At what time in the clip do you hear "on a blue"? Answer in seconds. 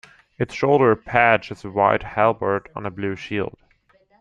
2.75-3.15